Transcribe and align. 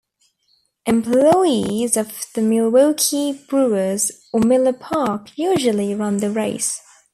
Employees 0.87 1.95
of 1.95 2.25
the 2.33 2.41
Milwaukee 2.41 3.33
Brewers 3.47 4.11
or 4.33 4.39
Miller 4.39 4.73
Park 4.73 5.29
usually 5.37 5.93
run 5.93 6.17
the 6.17 6.31
race. 6.31 6.81